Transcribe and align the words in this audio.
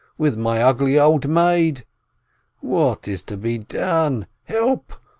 with 0.17 0.35
my 0.35 0.59
ugly 0.63 0.97
old 0.99 1.27
maid... 1.27 1.85
"What 2.59 3.07
is 3.07 3.21
to 3.25 3.37
be 3.37 3.59
done? 3.59 4.25
Help! 4.45 4.93